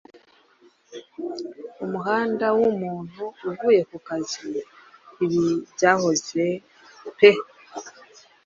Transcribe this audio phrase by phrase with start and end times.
[1.83, 4.47] Umuhanda wumuntu uvuye kukazi
[5.23, 5.43] ibi
[5.73, 6.43] byahoze
[7.17, 7.29] pe